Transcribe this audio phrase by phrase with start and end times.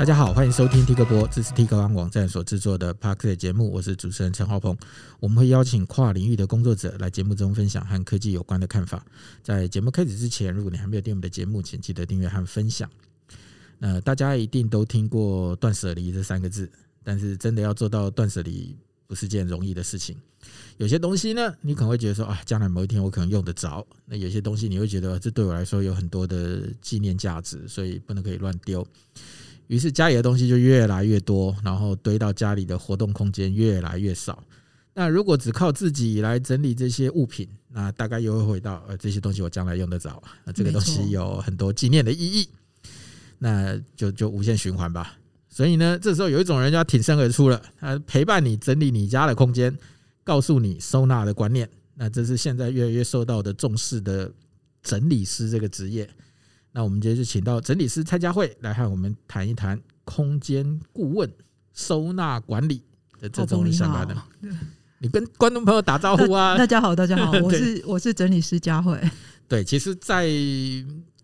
[0.00, 4.74] 大家好，欢迎收听 Tik 播，这是 Tik 网站所制作的 Podcast 节目，我是主持人陈浩鹏。
[5.18, 9.04] 我们会邀请跨领域的工作者来节目中分享和科技有关的看法。
[9.42, 12.90] 在节目开始之前，如果你还没有订阅我们的节目，请记得订阅和分享。
[13.80, 16.72] 呃，大家一定都听过断舍离这三个字，
[17.04, 18.74] 但是真的要做到断舍离，
[19.06, 20.16] 不是件容易的事情。
[20.78, 28.86] 有些东西呢，你可能会觉得说啊，将来某一天我可能用得着；那有些东西你会觉得这对我来说有很多的纪念价值，所以不能可以乱丢。
[29.70, 34.42] 于是家里的东西就越来越多，然后堆到家里的活动空间越来越少。
[34.94, 42.48] 那如果只靠自己来整理这些物品，那大概又会回到呃，这些东西我将来用得着，那这个东西有很多纪念的意义，
[43.38, 45.16] 那就就无限循环吧。
[45.48, 49.78] 所以呢，这时候有一种人就要挺身而出了，他陪伴你整理你家的空间，
[50.24, 51.70] 告诉你收纳的观念。
[51.94, 54.32] 那这是现在越来越受到的重视的
[54.82, 56.10] 整理师这个职业。
[56.72, 61.28] 那我们今天就请到整理师蔡佳慧来和我们谈一谈空间顾问、
[61.74, 62.82] 收纳管理
[63.18, 64.16] 的这种相关的。
[64.98, 66.56] 你跟观众朋友打招呼啊！
[66.56, 69.00] 大家好，大家好， 我是我是整理师佳慧。
[69.48, 70.28] 对，其实，在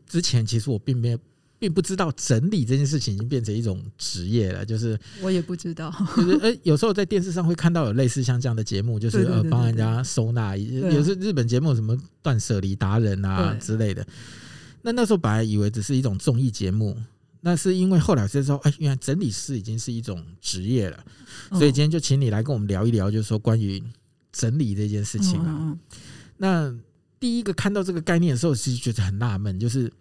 [0.08, 1.18] 之前，其实我并没有，
[1.58, 4.64] 并不知道整理这件事情已经变成一种职业了。
[4.64, 14.04] 就是我也不知道，就是呃，有时候在电视上会看到有类似像这样的节目，就是呃，帮人家收纳，也是日本节目，什么断舍离达人啊之类的。
[14.86, 16.96] 那那时候本来以为只是一种综艺节目，
[17.40, 21.04] 那是因为后来才知道，哎，原来整理师已经是一种职业了。
[21.50, 23.82] 所以今天就请你来跟我们聊一聊，就是说关于
[24.30, 25.76] 整理这件事情啊。
[26.36, 26.72] 那
[27.18, 29.92] 第一个看到这个概念的时候，其实觉得很纳闷，就是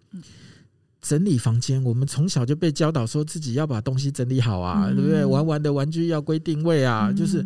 [1.02, 5.26] 整理房间，我们从小就被教导说自己要把东西整理好啊，对不对？
[5.26, 7.44] 玩玩的玩具要归定位啊，就是。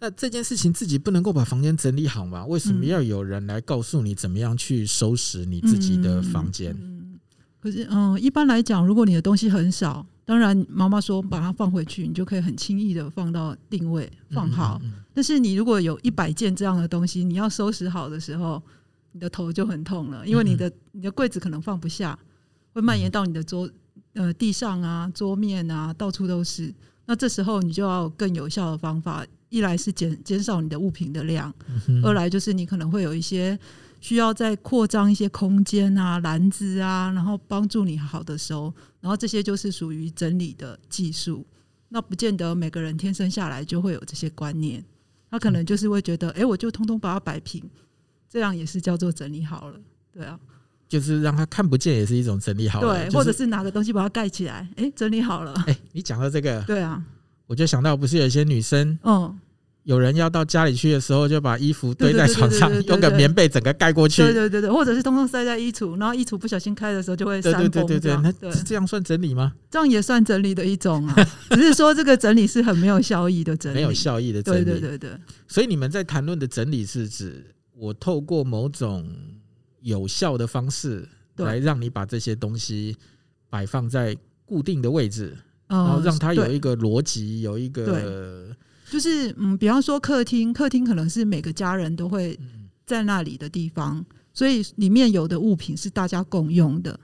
[0.00, 2.46] 那这件事情自己不能够把房间整理好吗？
[2.46, 6.76] 为什么要有人来告诉你怎么样去收拾你自己的房间？
[6.80, 7.18] 嗯，
[7.60, 14.80] 可是，嗯，一般来讲，如果你的东西很少，当然妈妈说把它放回去，你就可以很轻易的放到定位放好。
[15.12, 18.62] 但是你如果有一百件这样的东西，你要收拾好的时候，
[19.10, 22.16] 你的头就很痛了，因为你的你的柜子可能放不下，
[22.72, 23.68] 会蔓延到你的桌
[24.12, 26.72] 呃地上啊、桌面啊，到处都是。
[27.06, 29.26] 那这时候你就要更有效的方法。
[29.48, 31.52] 一来是减减少你的物品的量，
[32.02, 33.58] 二来就是你可能会有一些
[34.00, 41.46] 需要再扩张一些空间啊、篮子啊，然后帮助你好的收，然后这些就是属于整理的技术。
[41.88, 44.84] 那不见得每个人天生下来就会有这些观念，
[45.30, 47.64] 他可能就是会觉得，哎，我就通通把它摆平，
[48.28, 49.80] 这样也是叫做整理好了，
[50.12, 50.38] 对啊，
[50.86, 55.54] 就是让他看不见也是一种整理好了，对，或者是拿个东西把它盖起来，哎，整理好了。
[55.66, 57.02] 哎，你讲到这个，对啊。
[57.48, 59.36] 我就想到，不是有一些女生，嗯，
[59.84, 68.30] 有人要到家里去的时候，就把衣服堆在床上，用个棉被整个盖过去，对对对对，或者是通通塞在衣橱，然后衣橱不小心开的时候就会扇风，对对对，那
[68.64, 69.54] 这样算整理吗？
[69.70, 71.16] 这样也算整理的一种啊，
[71.48, 75.10] 只是说这个整理是很没有效益的整理，没有效益的整理，对对对对。
[75.46, 77.42] 所以你们在谈论的整理是指
[77.74, 79.10] 我透过某种
[79.80, 82.94] 有效的方式来让你把这些东西
[83.48, 84.14] 摆放在
[84.44, 85.34] 固定的位置。
[85.68, 88.56] 然后让它有一个逻辑，有一个，
[88.90, 92.38] 就是嗯，比方说客厅，客厅可能是每个家人都会
[92.86, 96.98] 在那里的地方，所以里面有的物品是大家共用的。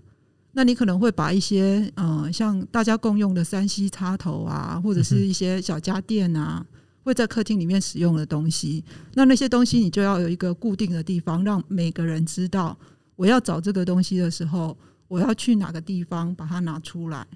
[0.52, 6.64] 那你可能会把一些嗯，像大家共用的三 C 插头啊，或者是一些小家电啊，
[7.02, 8.82] 会在客厅里面使用的东西，
[9.14, 12.78] 那那些东西你就要有一个固定的地方，让每个人知道
[13.16, 17.26] 我要找这个东西的时候，我要去哪个地方把它拿出来。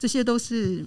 [0.00, 0.82] 这些都是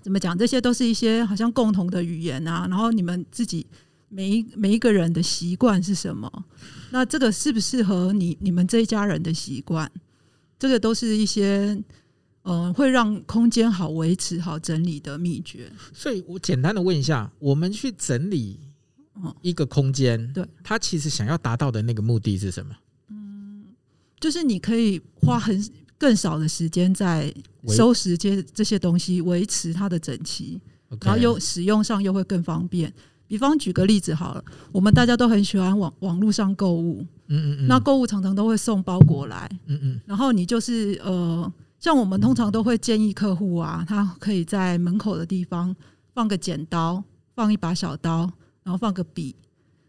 [0.00, 0.38] 怎么讲？
[0.38, 2.68] 这些都是一些好像共同的语言啊。
[2.70, 3.66] 然后你们自己
[4.08, 6.30] 每一每一个人的习惯是什么？
[6.92, 9.90] 那这个适不适合你你们这一家人的习惯？
[10.56, 11.76] 这个都是一些
[12.44, 15.68] 嗯、呃，会让空间好维持好整理的秘诀。
[15.92, 18.60] 所以我简单的问一下，我们去整理
[19.40, 22.72] 一个空间，对，它其实想要达到的那个目的是什么？
[23.08, 23.64] 嗯，
[24.20, 25.60] 就是你可以花很。
[26.02, 27.32] 更少的时间在
[27.68, 30.60] 收拾这些这些东西，维持它的整齐，
[31.00, 32.92] 然后又使用上又会更方便。
[33.28, 45.74] 比方举个例子好了，我们大家都很喜欢网网络上购物，嗯嗯嗯，那购物常常都会送包裹来，嗯嗯，然后你就是呃，像我们通常都会建议客户啊，他可以在门口的地方
[46.12, 47.00] 放个剪刀，
[47.36, 48.28] 放一把小刀，
[48.64, 49.36] 然后放个笔，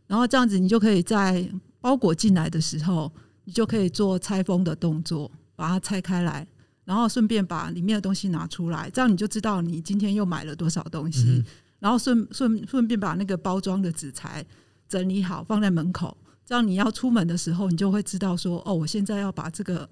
[0.05, 1.43] 然后这样子你就可以在
[1.81, 3.11] 包裹进来的时候，
[3.45, 5.31] 你就可以做拆封的动作。
[5.55, 6.47] 把它拆开来，
[6.85, 11.25] 然后顺便把里面的东西拿出来，这样你就知道你今天又买了多少东西。
[11.27, 11.45] 嗯、
[11.79, 14.45] 然后顺顺顺便把那个包装的纸材
[14.87, 19.89] 整理好，放在门口，这样你要出门的时候，你就会知道说，哦，我现在要把这个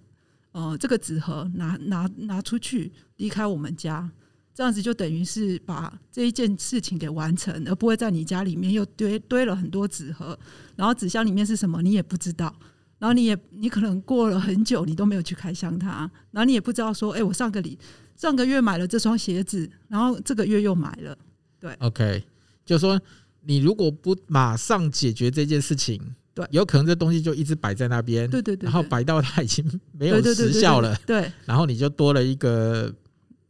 [0.51, 4.09] 呃这个纸盒拿拿拿出去离开我们家，
[4.53, 10.37] 这样子就等于是把这一件事情给完成，而不会在你家里面又堆堆了很多纸盒，
[10.75, 12.53] 然后纸箱里面是什么你也不知道，
[13.01, 17.75] 然后你也你可能过了很久你都没有去开箱它，然后你也不知道说，哎，我上个礼
[18.15, 21.17] 上个月买了这双鞋子，然后这个月又买了，
[21.59, 22.23] 对，OK，
[22.63, 23.01] 就是说
[23.41, 25.99] 你如果不马上解决这件事情。
[26.33, 32.89] 对，有可能这东西就一直摆在那边，对对对，然后摆到它已经没有时效了，对，然后你就多了一个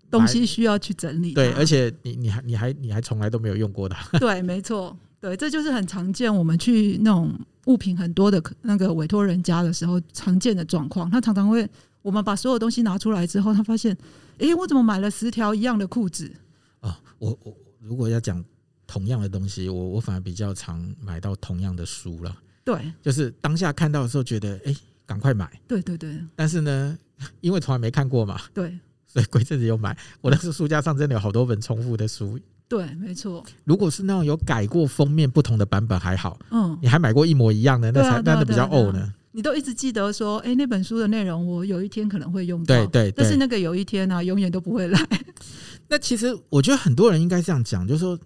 [0.10, 7.32] 东西需要去整理，对，而且你你还你还你还从来都没有用过的，对，没错，对，这就是很常见，我们去那种
[7.68, 11.70] 物品很多的那个委托人家的时候常见的状况，他常常会，
[12.02, 13.96] 我们把所有东西拿出来之后，他发现，
[14.40, 16.32] 哎，我怎么买了十条一样的裤子？
[16.80, 18.44] 哦，我我如果要讲
[18.88, 22.36] 同样的东西，我我反而比较常买到同样的书了。
[22.64, 24.76] 对，就是当下看到的时候觉得，哎，
[25.06, 25.48] 赶快买。
[25.68, 26.20] 对对对。
[26.36, 26.98] 但是呢，
[27.42, 28.76] 因为从来没看过嘛，对，
[29.06, 29.96] 所以过一阵子又买。
[30.20, 32.40] 我的书架上真的有好多本重复的书。
[32.72, 33.44] 对，没错。
[33.66, 39.14] 如果是那种有改过封面不同的版本还好，嗯，你还买过一模一样的，那才那的比较呕呢。
[39.34, 43.12] 你都一直记得说，哎，那本书的内容我有一天可能会用到，对对。
[43.12, 45.06] 但是那个有一天呢，永远都不会来。
[45.90, 48.18] 那其实我觉得很多人应该这样讲，就是说，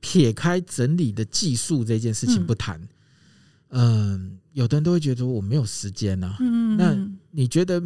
[0.00, 2.78] 撇开整理的技术这件事情不谈。
[3.70, 6.36] 嗯，有的人都会觉得我没有时间呐。
[6.38, 6.94] 嗯，那
[7.30, 7.82] 你觉得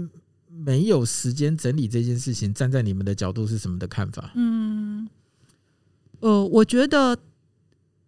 [0.49, 4.33] 没有时间整理这件事情，站在你们的角度是什么的看法？
[4.35, 5.09] 嗯，
[6.21, 7.17] 呃，我觉得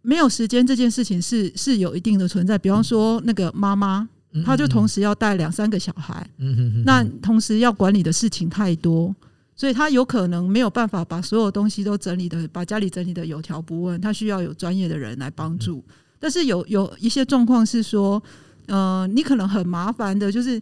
[0.02, 2.58] 没有时间这件事情是是有一定的存在。
[2.58, 4.08] 比方说，那个妈妈，
[4.44, 9.14] 她就同时要带两三个小孩，嗯哼哼，那同时要管理的事情太多，
[9.54, 14.00] 所以她有可能没有办法把所有东西都整理的，把家里整理的有条不紊。
[14.00, 15.84] 她需要有专业的人来帮助。
[16.18, 18.22] 但是有有一些状况是说，
[18.66, 20.60] 呃，你可能很麻烦的，就是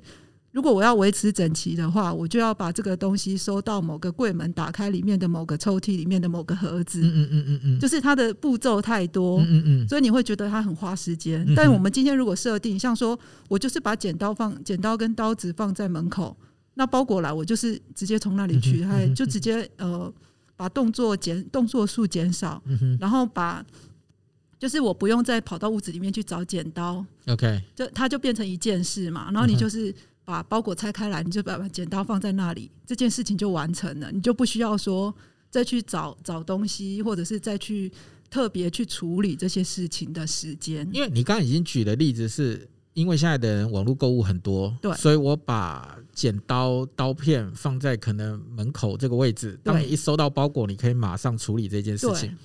[0.59, 11.47] 如果我要维持整齐的话，我就要把这个东西收到某个柜门打开里面的某个抽屉里面的某个盒子，嗯嗯嗯嗯嗯，就是它的步骤太多，嗯嗯嗯，所以你会觉得它很花时间。
[11.55, 13.17] 但我们今天如果设定，像说
[13.47, 16.37] 我就是把剪刀放剪刀跟刀子放在门口，
[16.75, 20.13] 那包裹来我就是直接从那里取，还就直接呃
[20.57, 22.61] 把动作减动作数减少，
[22.99, 23.65] 然后把。
[24.61, 29.31] 就是我不用再跑到屋子里面去找剪刀，OK，就它就变成一件事嘛。
[29.31, 29.95] 然后你就是
[30.29, 34.13] 把包裹拆开来，你就把剪刀放在那里，这件事情就完成了。
[34.13, 35.15] 你就不需要说
[35.49, 37.91] 再去找找东西，或者是再去
[38.29, 40.87] 特别去处理这些事情的时间。
[40.93, 52.37] 因为你刚刚已经举的例子是，因为现在的人网络购物很多，对，所以我把剪刀刀片放在可能门口这个位置，当你一收到包裹，你可以马上处理这件事情。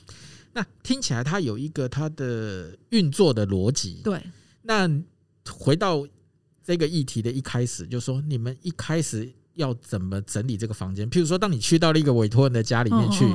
[0.53, 3.99] 那听起来它有一个它的运作的逻辑。
[4.05, 4.23] 对。
[4.61, 4.89] 那
[5.49, 6.07] 回到
[6.63, 11.09] 这个议题的一开始，就是说你们一开始要怎么整理这个房间？
[11.09, 13.25] 譬如说，当你去到了一个委托人的家里面去，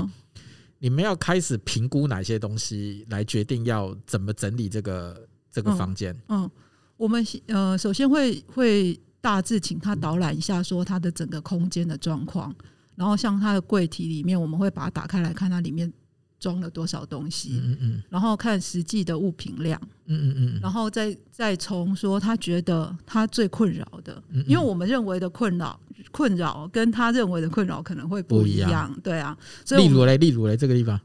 [0.79, 6.17] 你们要开始评估哪些东西，来决定要怎么整理这个这个房间？
[6.29, 6.51] 嗯，
[6.97, 12.55] 我们呃首先会会大致请他导览一下，说他的整个空间的状况，
[12.97, 15.93] 然后像他的柜体里面，我们会把它打开来看它里面。
[16.39, 17.61] 装了多少东西？
[17.63, 25.79] 嗯嗯，然后看实际的物品量，嗯嗯嗯，然后再再从说他觉得他最困扰的，因为我们认为的困扰
[26.13, 29.37] 困扰跟他认为的困扰可能会不一样，对啊。
[29.65, 31.01] 所以例如嘞，例如嘞，这个地方，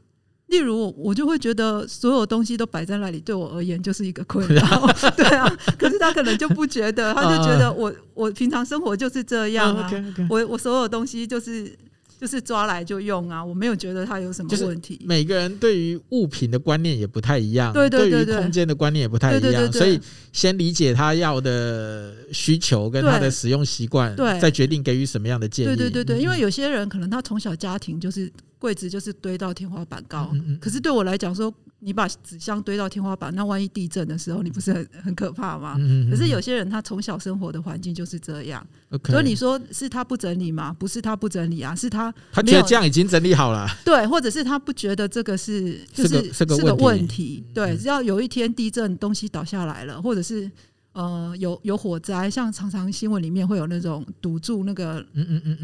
[0.46, 4.62] 例如我就会觉得所有东西都摆在那里，对我而言就是一个困扰，
[5.16, 5.48] 对啊。
[5.76, 9.90] 可是他可能就不觉得，他就觉得我我平常生活就是这样啊，
[10.30, 11.76] 我我所有东西就是。
[12.20, 15.00] 就是抓来就用啊，我没有觉得它有什么问题。
[15.04, 20.00] 每个人对于物品的观念也不太一样，对对对，对于空间的观念也不太一样，所以
[20.32, 25.68] 先理解他要的需求跟他的使用习惯，对，再决定给予什么样的建议。
[25.68, 28.30] 对对对对，因为有些人可能他从小家庭就是
[28.64, 31.52] 柜子就是堆到天花板高，可是对我来讲说。
[31.86, 35.76] 你把纸箱堆到天花板，那万一地震的时候，你不是很 很可怕吗？
[36.10, 38.66] 可是有些人他从小生活的环境就是这样，
[39.04, 40.74] 所以你说是他不整理吗？
[40.78, 43.68] 不是他不整理啊，是他他觉得这样已经整理好了。
[43.84, 47.44] 对，或者是他不觉得这个是就是是个问题。
[47.52, 50.50] 对，只要有一天地震东西倒下来了，或者是
[50.92, 55.04] 呃有有火灾，像常常新闻里面会有那种堵住那个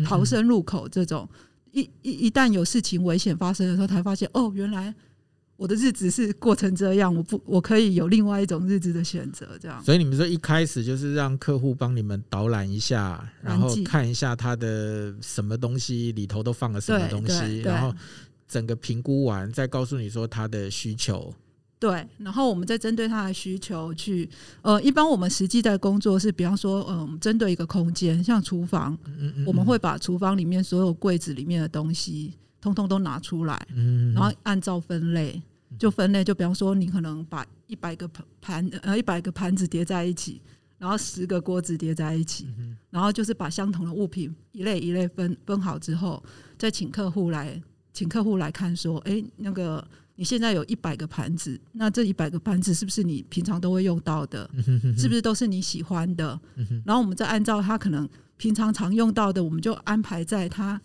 [0.05, 1.27] 逃生入口这种，
[1.73, 4.95] 一一一旦有事情危险发生的时候，才发现哦原来。
[5.57, 9.85] 我的日子是过成这样，我不，我可以有另外一种日子的选择，这样。
[9.85, 17.95] 所以你们说一开始就是让客户帮你们导览一下，然后看一下他的什么东西里头都放了什么东西，然后
[18.49, 21.31] 整个评估完，再告诉你说他的需求，
[21.81, 24.29] 对，然后我们再针对他的需求去，
[24.61, 35.41] 呃，一般我们实际在工作是，比方说，嗯，针对一个空间，像厨房，嗯嗯嗯，我们会把厨房里面所有柜子里面的东西，通通都拿出来，嗯，然后按照分类，
[35.79, 40.39] 就分类，就比方说，你可能把一百个盘盘呃一百个盘子叠在一起，
[40.77, 42.47] 然后十个锅子叠在一起，
[42.91, 46.23] 然后就是把相同的物品一类一类分分好之后，
[46.59, 47.59] 再请客户来，
[47.95, 49.83] 请客户来看说，哎，那个。
[50.21, 54.51] 你现在有一百个盘子，那这一百个盘子是不是你平常都会用到的？
[54.95, 56.39] 是不是都是你喜欢的？
[56.85, 60.79] 然后我们再按照他可能平常常用到的，我们就安排在他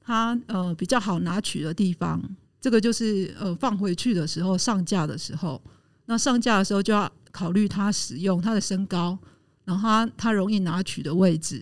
[0.00, 2.22] 他呃比较好拿取的地方。
[2.60, 5.60] 这个就是呃放回去的时候上架的时候，
[6.04, 9.18] 那上架的时候就要考虑他使用他的身高，
[9.64, 11.56] 然后他他容易拿取的位置，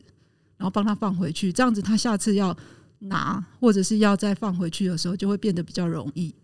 [0.58, 1.50] 然后帮他放回去。
[1.50, 2.54] 这样子他下次要
[2.98, 6.34] 拿或者是要再放回去的时候，就会变得比较容易。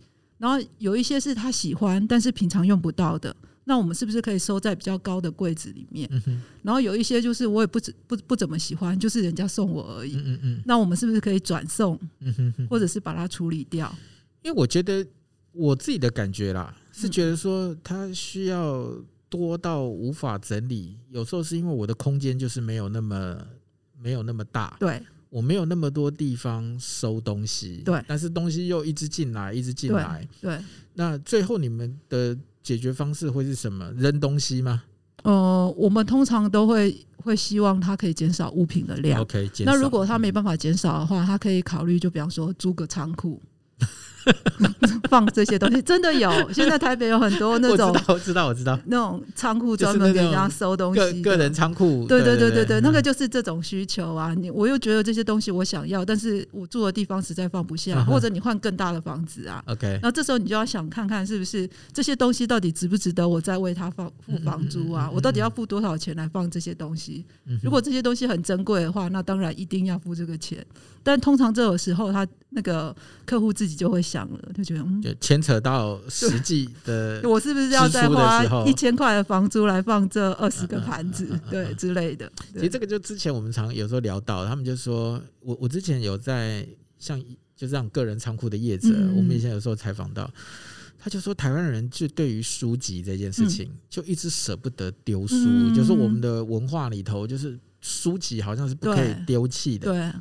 [0.40, 6.08] 然后有一些是他喜欢，但是平常用不到的，那我们是不是可以收在比较高的柜子里面？
[6.26, 10.16] 嗯、然后有一些就是我也不不不怎么喜欢，就是人家送我而已。
[10.16, 12.00] 嗯嗯，那我们是不是可以转送？
[12.20, 13.94] 嗯哼哼，或者是把它处理掉？
[14.40, 15.06] 因为我觉得
[15.52, 18.90] 我自己的感觉啦，是觉得说它需要
[19.28, 23.36] 多到无法整理，有时候是因为我的空间就是没有那么
[24.00, 24.74] 没有那么大。
[24.80, 25.02] 对。
[25.30, 30.56] 我没有那么多地方收东西，对，但是东西又一直进来，一直进来，对。
[30.56, 33.90] 对，那最后你们的解决方式会是什么？
[33.92, 34.82] 扔东西吗？
[35.22, 39.20] 呃，我们通常都会会希望它可以减少物品的量。
[39.20, 43.40] OK，那如果它没办法减少的话，它可以考虑，就比方说租个仓库。
[45.08, 54.32] 放这些东西真的有，现在台北有很多那 种，我知道，我知道，那种仓库专门给人家收东西，个人仓库，对对对对对，那个就是这种需求啊。
[54.34, 59.62] 你我又觉得这些东西我想要，但是我住的地方实在放不下，或者你换更大的房子啊。
[59.66, 65.10] OK，那这时候你就要想看看是不是这些东西到底值不值得我再为他放付房租啊？
[65.12, 67.24] 我到底要付多少钱来放这些东西？
[67.62, 70.64] 如果这些东西很珍贵的话，那当然一定要付这个钱。
[71.02, 82.30] 但通常这种时候，他那个客户自己就会想了，就觉得嗯，就牵扯到实际的， 我是不是要再花一千块的房租来放这二十个盘子，对之类的。
[82.52, 86.66] 其实这个就之前我们常有时候聊到，他们就说我我之前有在
[86.98, 87.18] 像
[87.56, 90.30] 就这样个人仓库的业者，我们以前有时候采访到，
[90.98, 95.36] 他就说台湾人就对于书籍这件事情，就一直舍不得丢书，
[95.74, 99.92] 就是我们的文化里头，就是书籍好像是不可以丢弃的。
[99.92, 100.12] 对。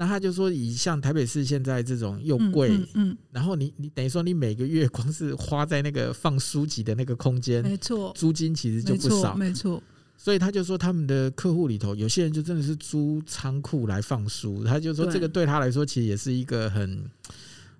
[0.00, 9.82] 那他就说，以像台北市现在这种又贵，嗯，嗯，然后你你等于说你每个月 光是花在那个放书籍的那个空间，没错，租金其实就不少，没错。
[10.16, 17.04] 所以他就说，他们的客户里头有些人就真的是租仓库来放书，他就说这个对他来说其实也是一个很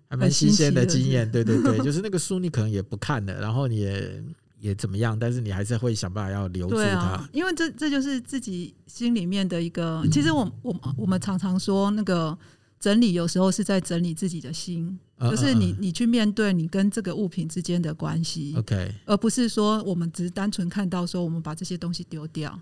[0.09, 4.23] 还蛮新鲜的经验，对对对， 就是那个书你可能也不看了，然后你也。
[4.61, 6.83] 也怎么样，但是你还是会想办法要留住它。
[6.83, 10.05] 对啊，因为这这就是自己心里面的一个。
[10.11, 12.37] 其实我我我们常常说，那个
[12.81, 18.55] 整理有时候是在整理自己的心，就是你你去面对你跟这个物品之间的关系。
[18.57, 22.61] OK，而不是说我们只是单纯看到说我们把这些东西丢掉，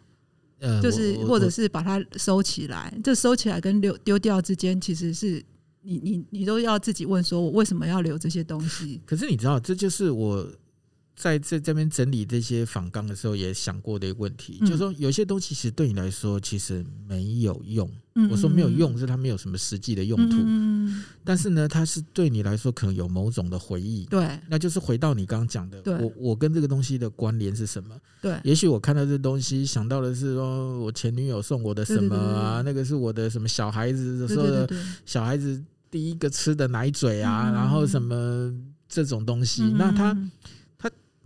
[0.83, 2.93] 就是或者是把它收起来。
[3.03, 5.43] 这收起来跟丢丢掉之间，其实是
[5.81, 9.01] 你你你都要自己问说，我为什么要留这些东西？
[9.07, 10.47] 可是你知道，这就是我。
[11.17, 17.91] 在这这边整理这些访纲的时候，也想过的一个问题，就是说有些东西其实对你来说其实没有用。
[18.31, 20.37] 我说没有用，是它没有什么实际的用途。
[21.23, 24.07] 但是呢，它是对你来说可能有某种的回忆。
[24.07, 27.95] 对，那就是回到你刚刚讲的，我我跟这个东西的关联是什么？
[28.23, 34.71] 对，也许我看到这东西，想到的是说我前女友送我的什么啊，那个是我的什么小孩子的时候的
[35.05, 38.51] 小孩子第一个吃的奶嘴啊，然后什么
[38.89, 40.17] 这种东西，那它。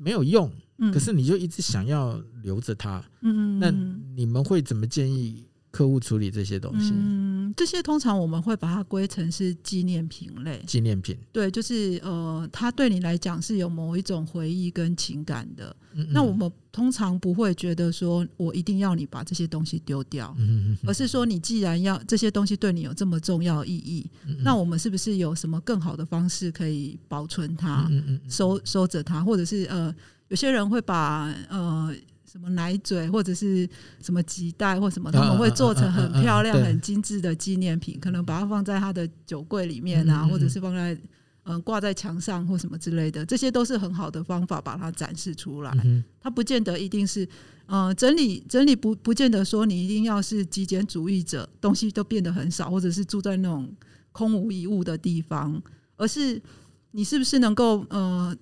[0.01, 0.51] 没有用，
[0.93, 3.05] 可是你就一直想要留着它。
[3.21, 3.71] 嗯，那
[4.17, 6.93] 你们会怎么建议客户处理这些东西？
[6.95, 10.63] 嗯，这些通常我们会把它归成是纪念品类。
[10.67, 15.75] 纪念品，对，就是呃，它对你来讲是有某一种回忆跟情感的。
[15.93, 24.09] 嗯嗯，那我们通常不会觉得说我一定要你把这些东西丢掉，嗯嗯，而是说你既然要这些东西对你有这么重要意义，
[24.45, 27.91] 那我们是不是有什么更好的方式可以保存它，
[28.29, 29.93] 收收着它，或者是呃，
[30.29, 31.93] 有些人会把呃
[32.31, 33.69] 什么奶嘴或者是
[34.03, 40.97] 什么脐带或什么，他们会做成很漂亮、很精致的纪念品，可能把它放在他的酒柜里面啊，或者是放在。
[41.45, 45.75] 嗯，挂在墙上或什么之类的，这些都是很好的方法，把它展示出来。
[46.21, 47.27] 它不见得一定是，
[47.67, 53.75] 嗯，整理整理不不见得说你一定要是极简主义者，东西都变得很少，或者是住在那种
[54.13, 55.61] 空无一物的地方，
[55.97, 56.41] 而是
[56.91, 58.37] 你是不是能够呃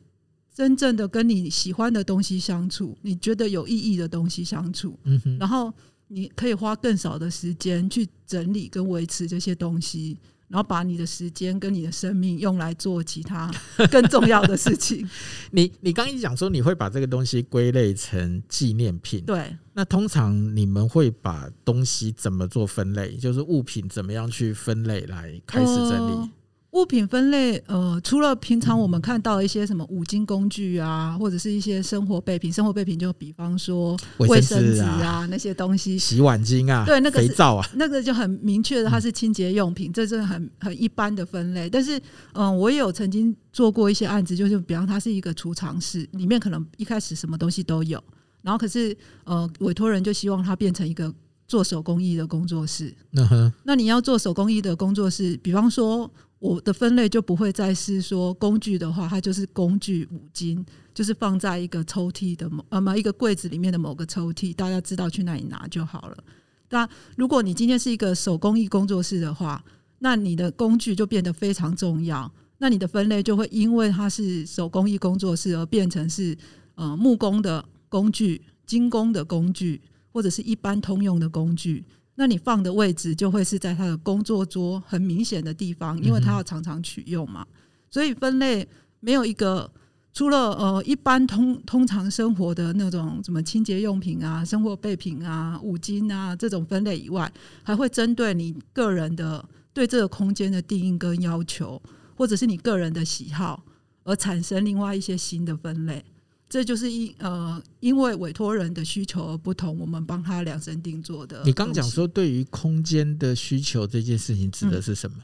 [0.59, 5.73] 真正的跟你喜欢的东西相处，你觉得有意义的东西相处，嗯哼，然后
[6.09, 10.19] 你可以花更少的时间去整理跟维持这些东西。
[10.49, 13.53] 然后把你的时间跟你的生命用来做其他
[13.91, 15.07] 更重要的事情。
[15.53, 19.55] 你你刚一讲说你会把这个东西归类成纪念品，对。
[19.75, 23.15] 那通常你们会把东西怎么做分类？
[23.17, 26.13] 就是物品怎么样去分类来开始整理？
[26.15, 26.31] 呃
[26.79, 41.69] 物品分类，呃，除了平常我们看到一些什么五金工具啊，或者是一些生活备品，生活备品就比方说卫生纸啊，啊那些东西，洗碗巾啊，对，那个肥皂啊，那个就很明确的，它是清洁用品，嗯、这是很很一般的分类。
[41.69, 41.99] 但是，
[42.35, 48.01] 嗯、呃，我也有曾经做过一些案子，就是比方它是一个储藏室，里面可能一开始什么东西都有，
[48.43, 51.13] 然后可是，呃，委托人就希望它变成一个
[51.49, 52.95] 做手工艺的工作室。
[53.65, 56.09] 那你要做手工艺的工作室，比方说。
[56.39, 60.65] 我的分类就不会再是说工具的话，它就是工具五金，
[60.95, 66.17] 就是放在一个抽屉的某呃，一个柜子里面的某个抽屉，大家知道去哪里拿就好了。
[66.71, 69.65] 那如果你今天是一个手工艺工作室的话，
[69.99, 72.31] 那你的工具就变得非常重要。
[72.59, 76.37] 那你的分类就会因为它是手工艺工作室而变成是
[76.75, 79.81] 呃木工的工具、金工的工具，
[80.13, 81.85] 或者是一般通用的工具。
[82.21, 87.47] 那你放的位置就会是在他的工作桌很明显的地方，因为他要常常取用嘛。
[87.89, 89.71] 所以分类没有一个，
[90.13, 97.33] 除了呃一般通通常生活的那种什么清洁用品啊、生活备品啊、五金啊这种分类以外，
[97.63, 101.81] 还会针对你个人的对这个空间的定义跟要求，
[102.17, 103.65] 或者是你个人的喜好
[104.03, 106.05] 而产生另外一些新的分类。
[106.49, 111.43] 这就是因呃，因为委托人的需求而不同，我们帮他量身定做的。
[111.45, 115.17] 你刚讲说，对于空间的需求这件事情指的是什么？
[115.19, 115.23] 嗯、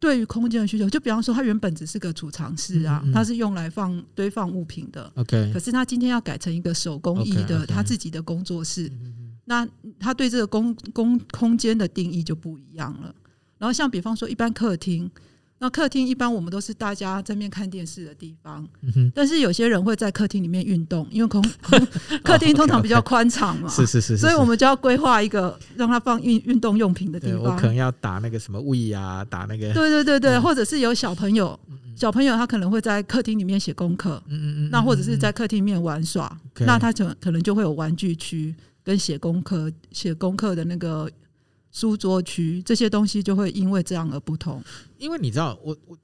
[0.00, 5.12] 对于空间的需求，就比方说，它原本只是个储藏室啊，嗯嗯，它是用来放堆放物品的。
[5.16, 8.90] OK，可是他今天要改成一个手工艺的他自己的工作室，
[9.44, 9.68] 那
[10.00, 13.14] 他对这个工工空间的定义就不一样了。
[13.58, 15.10] 然后像比方说，一般客厅。
[15.62, 18.66] 那客厅一般我们都是大家正面看电视的地方，
[19.14, 21.40] 但是有些人会在客厅里面运动，因为空
[22.24, 27.54] 客厅通常比较宽敞嘛， 是是是，所以我们就要规划一个让他放运运动用品的地方。
[27.54, 29.72] 我可能要打那个什么位啊，打那个。
[29.72, 31.56] 对对对对，或者是有小朋友，
[31.94, 41.08] 小朋友他可能会在客厅里面写功课，嗯嗯，那或者是在客厅里面玩耍，那他可可能就会有玩具区跟写功课写功课的那个。
[41.72, 44.62] 书桌区这些东西就会因为这样而不同。
[44.98, 45.96] 因为你知道，我我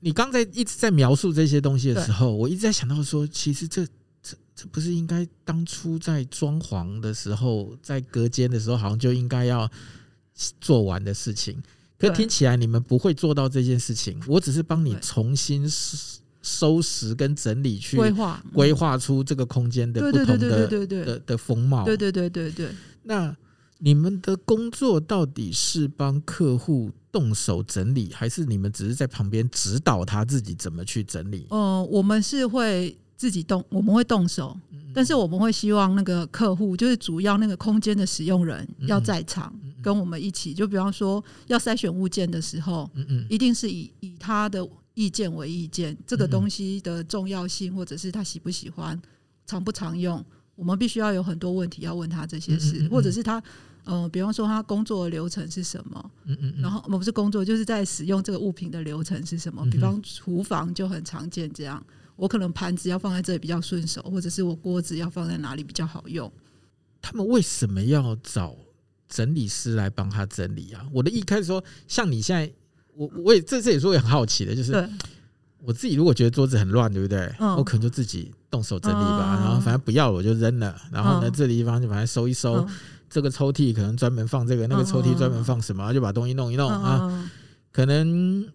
[0.00, 3.84] 你刚才一直在描述这些东西的时候，我一直在想到说，其实这
[4.22, 9.68] 这这不是应该当初在装潢的时候，在隔间的时候，好像就应该要
[10.60, 11.60] 做完的事情。
[11.98, 15.66] 可听起来你们不会做到这件事情，我只是帮你重新
[16.42, 21.86] 收拾跟整理，去规划规划出这个空间的不同的的的风貌。
[21.86, 22.68] 对对对对对，
[23.04, 23.34] 那。
[23.78, 31.46] 你们的工作到底是帮客户动手整理，还是你们只是在旁边指导他自己怎么去整理？
[31.50, 34.58] 呃，我们是会自己动，我们会动手，
[34.94, 40.54] 但是我们会希望那个客户，就是主要那个空间的使用人要在场，跟我们一起。
[40.54, 48.98] 就比方说要筛选物件的时候，嗯嗯一定是以以他的意见为意见，这个东西的重要性，或者是他喜不喜欢，
[49.46, 50.24] 常不常用。
[50.56, 53.40] 我们必须要有很多问题要问他这些事，嗯嗯嗯、或者是他，
[53.84, 59.64] 呃，比方说他工作的流程是什么，嗯嗯嗯、然后我们不是工作，就是在使用这个物品的流程是什么。
[59.70, 61.84] 比方厨房就很常见这样，
[62.16, 66.32] 我可能盘子要放在这里比较顺手，或者是我锅子要放在哪里比较好用。
[67.02, 68.56] 他们为什么要找
[69.08, 70.84] 整理师来帮他整理啊？
[70.90, 72.50] 我的一开始说，像你现在，
[72.94, 74.72] 我我也这这也是我也很好奇的，就是。
[75.66, 77.28] 我自己如果觉得桌子很乱，对不对？
[77.40, 79.40] 我可能就自己动手整理吧。
[79.42, 80.80] 然后反正不要了我就扔了。
[80.92, 82.64] 然后呢，这个地方就把它收一收。
[83.10, 87.28] 这个抽屉可能专门放这个，那个抽屉专门放什么，就把东西弄一弄啊。
[87.72, 88.46] 可能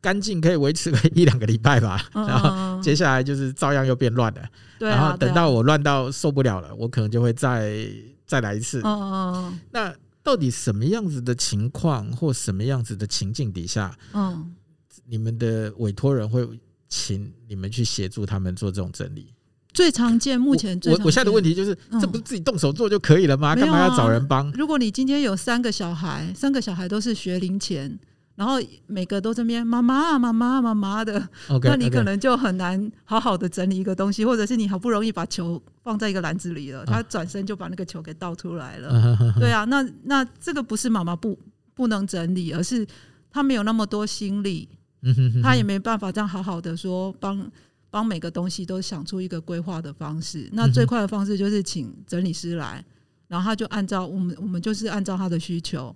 [0.00, 2.04] 干净可以维持个一两个礼拜吧。
[2.12, 4.42] 然后接下来就是照样又变乱了。
[4.78, 7.76] 然后等到我乱到受不了了，我可能就会再
[8.24, 8.80] 再来一次。
[9.70, 13.96] 那到底什么样子的情况或什么样子的情境底下？
[15.06, 16.48] 你们的委托人会
[16.88, 19.32] 请你们去协助他们做这种整理。
[19.72, 23.56] 最常见，目前最常见，我我现在的问题就是，嗯、这不是自己动手做就可以了吗？
[23.56, 24.52] 干嘛要找人帮？
[24.52, 27.98] 如果你今天有三个小孩，三个小孩都是学龄前，
[28.34, 38.90] 然后每个都这边妈妈妈妈妈妈的，okay, 那你可能就很难好好的整理一个东西，或者是你好不容易把球放在一个篮子里了，他转身就把那个球给倒出来了。
[38.90, 41.38] 啊、对啊，那那这个不是妈妈不
[41.72, 42.86] 不能整理，而是
[43.30, 44.68] 他没有那么多心力。
[45.42, 47.50] 他也没办法这样好好的说帮
[47.90, 50.48] 帮每个东西都想出一个规划的方式。
[50.52, 52.84] 那最快的方式就是请整理师来，
[53.28, 55.94] 然后他就按照我们，我们就是按照他的需求，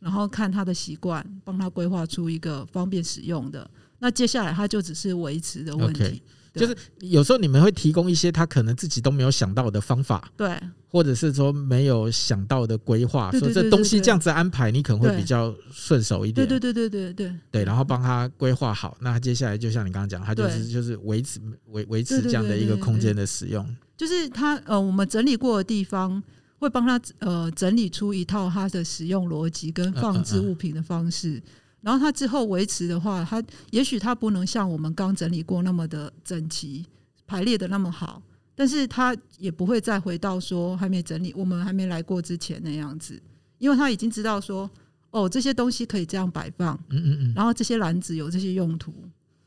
[0.00, 3.70] 然后看他的习惯，帮他规划出一个方便使用的。
[4.00, 6.02] 那接下来他就只是维持的问题。
[6.02, 6.20] Okay.
[6.54, 10.58] 就是有时候你们会提供一些他可能自己都没有想到的方法，对，
[10.88, 16.46] 或者是说没有想到的规划，说这东西这样子安排，你可能会比较顺手一点。
[16.46, 17.36] 对对对对对对。
[17.50, 23.64] 对，然后帮他规划好，那他接下来就像你刚刚讲，他就是就是维持维维持这样的一个空间的使用。
[23.96, 26.22] 就是他呃，我们整理过的地方
[26.58, 31.30] 会帮他呃整理出一套他的使用逻辑跟放置物品的方式。
[31.30, 31.42] 嗯嗯嗯
[31.88, 36.84] 然后他之后维持的话，他也许他不能像我们刚整理过那么的整齐
[37.26, 38.22] 排列的那么好，
[38.54, 43.18] 但是他也不会再回到说还没整理，我们还没来过之前那样子，
[43.56, 44.70] 因为他已经知道说，
[45.12, 48.92] 哦，这些东西可以这样摆放，嗯嗯嗯，然后这些篮子有这些用途，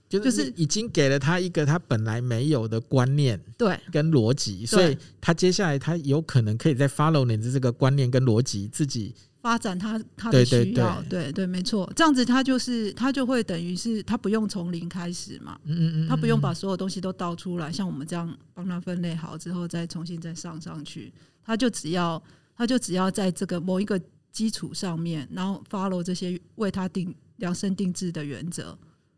[0.09, 9.13] 就是已经给了他一个他本来没有的观念，对，跟逻辑，所以他接下来他有可能可以在 follow 你的这个观念跟逻辑自己。
[9.41, 21.11] 发展他他的需要，对对没错，这样子他就是他就会等于是他不用从零开始嘛，嗯嗯嗯，他不用把所有东西都倒出来，像我们这样帮他分类好之后再重新再上上去，
[21.43, 22.21] 他就只要
[22.55, 23.99] 他就只要在这个某一个
[24.31, 28.77] 基础上面，然后 follow 这些为他定量身定制的原则，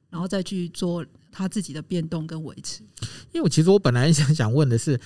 [0.10, 2.82] 然后再去做他自己的变动跟维持。
[3.34, 4.98] 因为我其实我本来想想问的是，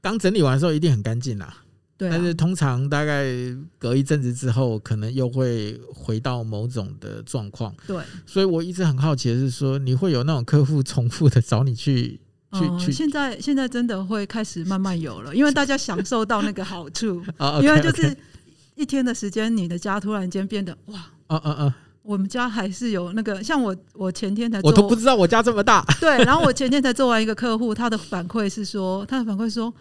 [0.00, 1.63] 刚整理完的时候一定很干净啦。
[2.04, 3.24] 对啊，但是通常大概
[3.78, 7.74] 隔一阵子之后，可能又会回到某种的状况。
[7.86, 12.20] 对，所以我一直很好奇的是说，你会有那种客户重复的找你去
[12.52, 12.92] 去去？
[12.92, 17.22] 现在现在真的会开始慢慢有了，因为大家享受到那个好处。
[17.62, 18.16] 因为就是
[18.74, 25.84] 一天的时间，你的家突然间变得哇，啊啊啊，我们家还是有那个，像我我前天才做，我都不知道我家这么大。
[26.00, 29.72] 对，然后我前天才做完一个客户，他的反馈是说，他的反馈说。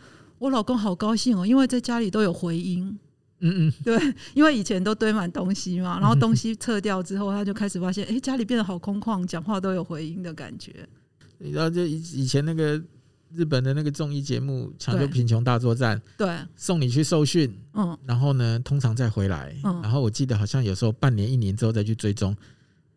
[0.44, 3.00] 我老公好高兴哦，因为在家里都有回音。
[3.40, 3.98] 嗯嗯，对，
[4.34, 10.86] 因为以前都堆满东西嘛，然后东西撤掉之后，他就开始发现，哎，家里变得好空旷，讲话都有回音的感觉。
[11.38, 12.82] 你知道，就以以前那个
[13.34, 22.36] 日本的那个综艺节目《抢救贫穷大作战》，对，送你去受训，嗯，然后呢，通常再回来，嗯，然后我记得好像有时候半年、一年之后再去追踪。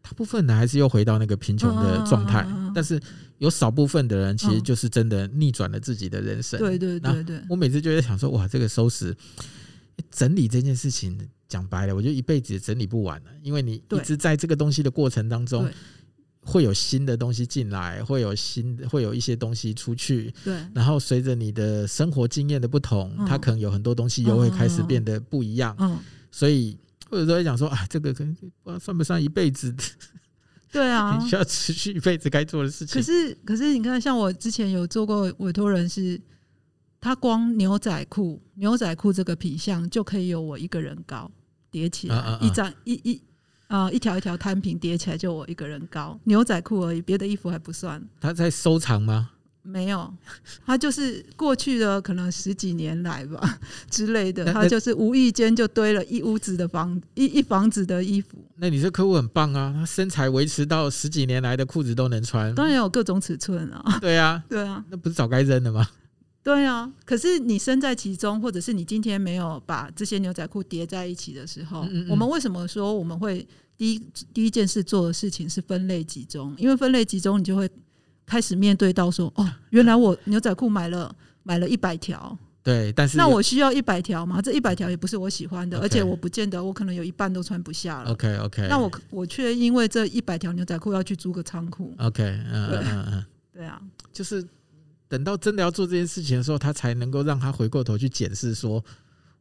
[0.06, 3.00] 大部分人还是又回到那个贫穷的状态，但是
[3.38, 6.60] 有少部分的人其实就是真的逆转了自己的人生。
[6.60, 9.12] 对对对对，我每次就在想说，哇，这个收拾
[10.12, 15.68] 整理这件事情，讲白了，我就一辈子也整理不完了，因为你一直在这个东西的过程当中，
[16.40, 20.32] 会有新的东西进来，会有新会有一些东西出去。
[20.44, 25.74] 对，然后随着你的生活经验的不同，它可能有很多东西又会开始变得不一样。
[25.80, 25.98] 嗯，
[26.30, 26.78] 所以。
[27.08, 29.82] 或者说讲说啊，这个可能不知道算不算一辈子的？
[30.72, 32.94] 对啊， 你需要持续一辈子该做的事情。
[32.94, 36.20] 可是，可是你看，像我之前有做过委托人，是
[37.00, 41.30] 他光牛仔裤、牛仔裤这个品相就可以有我一个人高
[41.70, 43.22] 叠起来，啊啊啊一张一一
[43.68, 48.04] 啊一条一条摊平叠起来就我一个人高，牛仔裤而已，别的衣服还不算。
[48.20, 49.30] 他在收藏吗？
[49.66, 50.12] 没有，
[50.64, 53.58] 他就是过去的可能十几年来吧
[53.90, 58.38] 之类的，他就是无意间就堆了一屋子的房一一房子的衣服。
[58.56, 63.98] 那你这客户很棒啊，他身材维持到十几年来的裤子都能穿，当然有各种尺寸啊。
[64.00, 65.88] 对啊，对啊，那不是早该扔了吗？
[66.42, 74.02] 对啊，可是你身在其中，或者是你今天没有把这些牛仔裤叠在一起的时候，嗯嗯，我们为什么说我们会第一
[74.32, 76.54] 第一件事做的事情是分类集中？
[76.56, 77.68] 因为分类集中，你就会。
[78.26, 84.42] 开始面对到说哦，原来我牛仔裤买了买了一百条，对，但是那我需要一百条吗？
[84.42, 88.10] 这一百条也不是我喜欢的，而且我不见得我可能有一半都穿不下了。
[88.10, 91.94] OK OK，那我我却因为这一百条牛仔裤要去租个仓库。
[91.98, 93.80] OK，嗯嗯嗯，对啊，
[94.12, 94.44] 就是
[95.06, 98.84] 等到真的要做这件事情的时候，他才能够让他回过头去检视，说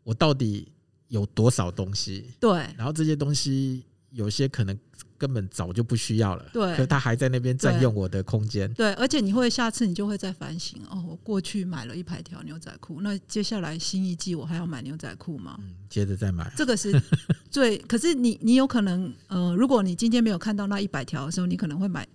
[0.03, 0.71] 我到底
[1.07, 2.29] 有多少东西？
[2.39, 3.83] 对，然后这些东西。
[4.11, 4.73] 有些可能
[5.17, 8.71] 根本早就不需要了，对，可他还在那边占用我的空间。
[8.73, 15.57] 对，而且你会下次你就会再反省哦，我过去买了一百条牛仔裤，那接下来新一季我还要买牛仔裤吗？
[15.61, 17.01] 嗯，接着再买，这个是
[17.49, 17.77] 最。
[17.77, 22.05] 可是你你有可能呃，如果你今天没有看到那一百条的时候，你可能会买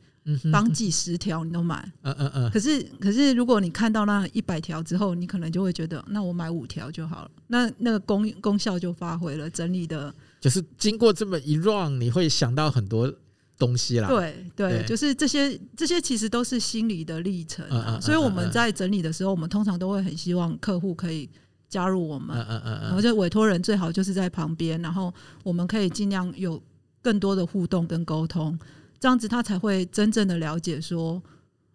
[0.53, 2.51] 当季十条你都买，嗯嗯嗯。
[2.51, 10.15] 可是可是如果你看到那一百条之后，你可能就会觉得，那我买五条就好了，那那个功功效就发挥了，整理的。
[10.41, 13.13] 就是经过这么一 run，你会想到很多
[13.59, 14.09] 东西啦。
[14.09, 17.71] 对对，对，就是这些这些其实都是心理的历程，啊。
[17.71, 21.29] 嗯嗯嗯嗯，所以我们在整理的时候，我们通常都会很希望客户可以
[21.69, 22.37] 加入我们。
[22.37, 26.61] 嗯嗯嗯嗯，然后就委托人最好就是在旁边，然后我们可以尽量有
[27.03, 28.59] 更多的互动跟沟通，
[28.99, 31.23] 这样子他才会真正的了解说，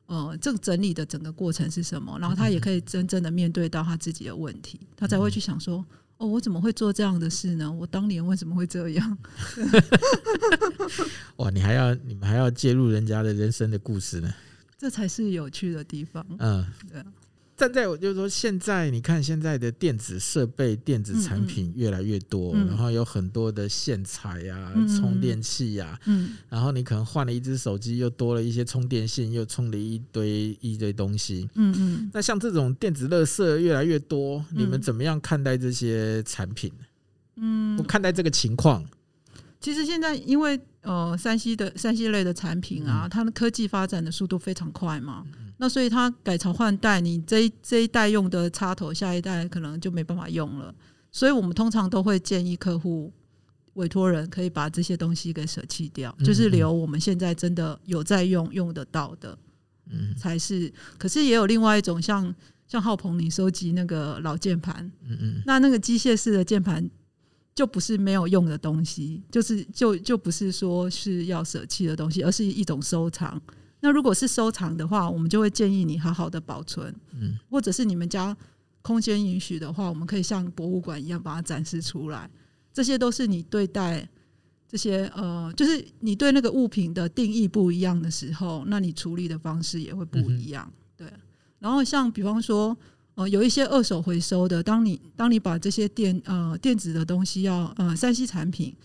[0.07, 5.85] 呃，这个整理的整个过程是什么，然后他也可以真正的面对到他自己的问题，他才会去想说，
[6.17, 7.71] 哦，我怎么会做这样的事呢？
[7.71, 9.17] 我当年为什么会这样？
[11.37, 14.33] 哇，你还要你们还要介入人家的人生的故事呢？
[14.77, 16.25] 这才是有趣的地方。
[16.39, 17.03] 嗯，对。
[17.57, 31.49] 站在我就是说，现在你看现在的电子设备、电子产品越来越多，嗯嗯、然后有很多的线材呀、嗯、充电器呀、嗯，然后你可能换了一只手机，又多了一些充电线，又充了一堆一堆东西。
[31.55, 32.09] 嗯嗯。
[32.13, 36.69] 那像这种电子垃圾越来越多，你们怎么样看待这些产品？
[37.37, 38.83] 嗯，我看待这个情况。
[39.61, 45.25] 其实现在因为呃，山西的山西类的产品啊，它的科技发展的速度非常快嘛。
[45.57, 50.73] 那所以它改朝换代，你这一这一代用的插头，下一代可能就没办法用了。
[51.11, 53.11] 所以我们通常都会建议客户
[53.75, 59.37] 委托人可以把这些东西给舍弃掉，就是留我们现在真的有在用用得到的，
[59.89, 60.71] 嗯，才是。
[60.97, 62.35] 可是也有另外一种像，像
[62.67, 66.89] 像浩鹏，你收集那个老键盘，嗯嗯，那那个机械式的键盘
[67.55, 73.41] 就不是没有用的东西，就是就就不是说是要舍弃的东西，而是一种收藏。
[73.79, 78.35] 那如果是收藏的话，我们就会建议你好好的保存，嗯，或者是你们家
[78.81, 82.29] 空间允许的话，我们可以像博物馆一样把它展示出来。
[82.73, 84.05] 这些都是你对待
[84.67, 90.69] 这些呃，就是你对那个物品的定义不一样的时候，那你处理的方式也会不一样。
[90.97, 91.07] 对，
[91.59, 92.75] 然后像比方说，
[93.15, 98.75] 呃，有一些二手回收的，当你当你把这些电呃电子的东西要呃三 C 产品。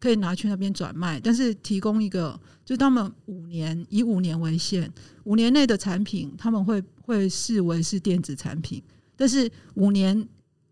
[0.00, 4.88] 可以拿去那边转卖，但是提供一个，就他们五年以五年为限，
[5.24, 8.80] 五年内的产品他们会会视为是电子产品，
[9.16, 10.24] 但是五年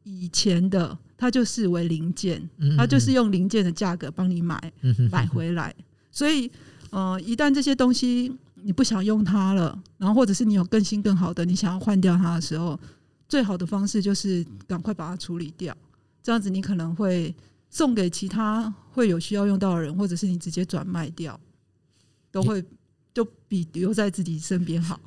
[0.05, 2.49] 以前的它就视为零件，
[2.79, 4.73] 它就是用零件的价格帮你买
[5.11, 5.75] 买回来，
[6.13, 6.49] 所以
[6.91, 12.79] 呃，一旦这些东西你不想用它了，然后或者是你有更新更好的，你想要换掉它的时候，
[13.29, 15.77] 最好的方式就是赶快把它处理掉，
[16.23, 17.35] 这样子你可能会。
[17.69, 21.39] 送给其他会有需要用到的人，或者是你直接转卖掉，
[22.31, 22.65] 都会
[23.13, 24.99] 就比留在自己身边好。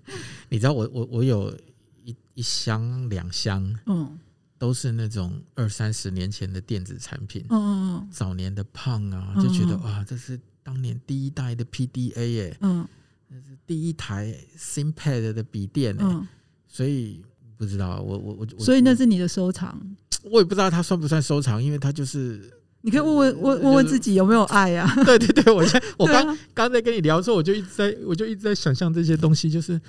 [0.50, 1.58] 你知道我我我有
[2.04, 4.16] 一一箱两箱，嗯，
[4.58, 12.86] 都是那种二三十年前的电子产品，嗯嗯嗯，早年的胖啊，就觉得哇，这是当年第一代的 PDA 耶，嗯，
[13.28, 16.28] 这是第一台 ThinkPad 的笔电，嗯，
[16.68, 17.24] 所以
[17.62, 19.80] 不知道我我我，所以那是你的收藏。
[20.24, 22.40] 我也不知道它算不算收藏，因为它就是
[22.80, 24.94] 你可以问问问问问自己有没有爱呀、啊？
[25.06, 29.80] 对对对，我现 我刚刚在跟你聊的时候，我就一直在我就一直在想象这些东西，就是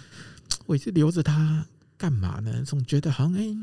[0.68, 1.66] 我一直留着它
[1.98, 2.64] 干嘛呢？
[2.64, 3.58] 总觉得好像哎、欸，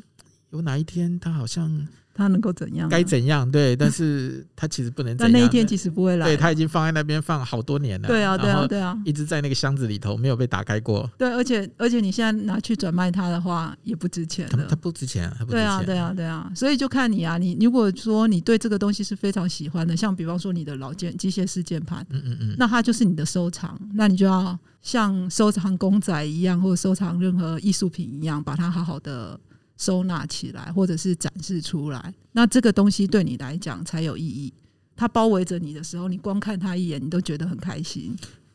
[0.51, 1.87] 有哪一天它好像。
[2.13, 2.89] 他能够怎样？
[2.89, 3.51] 该怎样？
[3.51, 5.33] 对，但是他其实不能怎样。
[5.33, 6.27] 但那一天其实不会来。
[6.27, 8.09] 对，他已经放在那边放好多年了。
[8.09, 11.11] 对啊，对啊，对啊，一直在那个箱子里头，没有被打开过。
[11.17, 14.67] 对，而且而且你现在拿去转卖它的话，也不值钱了。
[14.69, 15.61] 它不值钱，它不值钱。
[15.61, 16.53] 对啊，对啊，对啊。
[16.55, 29.39] 所以就看你啊，你如果说你对这个东西是非常喜欢的，像比方说你的老键机械式键盘，嗯嗯嗯，那它就是你的收藏，那你就要像收藏公仔一样，或者收藏任何艺术品一样，把它好好的。
[29.81, 34.53] 收纳起来，或者是展示出来，那这个东西对你来讲才有意义。
[34.95, 38.15] 它包围着你的时候，你光看它一眼，你都觉得很开心。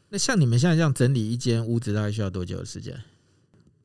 [0.09, 2.95] 那像你们现在这样整理一间屋子，大概需要多久的时间？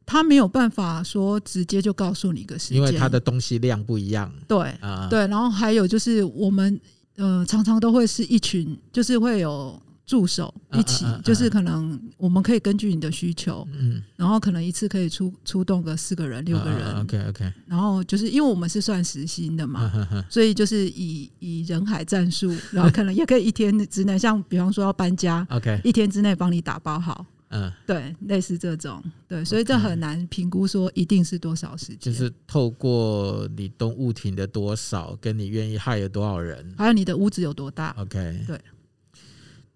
[0.04, 4.30] 他没有办法说直接就告诉你一个时间，因为他的东西量不一样。
[4.46, 5.26] 对啊，对。
[5.28, 6.78] 然后还有就是，我们
[7.16, 9.80] 呃常常都会是一群，就是会有。
[10.10, 17.52] 助手一起，就是可能我们可以根据你的需求，嗯，然后可能一次可以出出动个四个人、六个人，OK OK。
[17.64, 19.88] 然后就是因为我们是算时薪的嘛，
[20.28, 38.60] 所以就是以以人海战术， 然后可能也可以一天之内，像比方说要搬家， OK，一天之内帮你打包好，嗯，对，类似这种，对，所以这很难评估说一定是多少时间，就是透过你动物体的多少，跟你愿意 hire 多少人，还有你的屋子有多大，OK，对。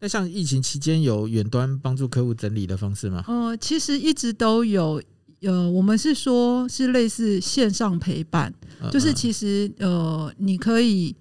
[0.01, 3.25] 那像疫情期间有远端帮助客户整理的方式吗？
[3.27, 5.03] 呃，其实一直都有，
[5.41, 8.53] 呃，我们是说是类似线上陪伴，
[8.93, 11.17] 就是其实呃，你可以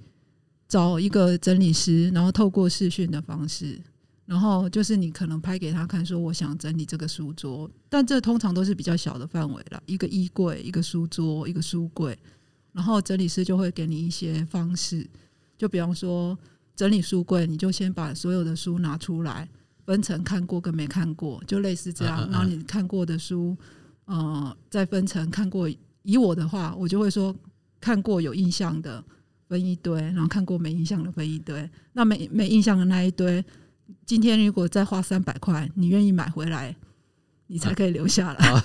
[0.67, 3.79] 找一个整理师，然后透过视讯的方式，
[4.25, 12.17] 然后就是你可能拍给他看，说我想整理这个书桌，但这通常都是比较小的范围了，一个衣柜、一个书桌、一个书柜，
[12.73, 15.07] 然后整理师就会给你一些方式，
[15.57, 16.37] 就比方说。
[16.75, 19.47] 整理书柜，你就先把所有的书拿出来，
[19.85, 22.29] 分成看过跟没看过，就类似这样。
[22.31, 23.55] 然后你看过的书，
[24.05, 25.69] 呃，再分成看过。
[26.05, 27.33] 以我的话，我就会说
[27.79, 29.01] 看过有印象的
[29.47, 31.69] 分一堆，然后看过没印象的分一堆。
[31.93, 33.43] 那没没印象的那一堆，
[34.05, 36.75] 今天如果再花三百块，你愿意买回来？
[37.47, 38.51] 你才可以留下来。
[38.51, 38.61] 哦、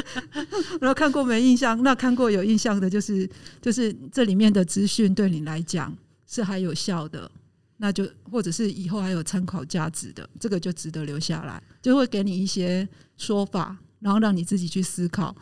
[0.80, 1.82] 然后看过没印象？
[1.82, 3.28] 那看过有印象的，就是
[3.60, 5.92] 就是这里面的资讯对你来讲
[6.26, 7.30] 是还有效的，
[7.76, 15.34] 那就或者是以后还有参考价值的，这个就值得留下来，就会给你一些说法，然后让你自己去思考。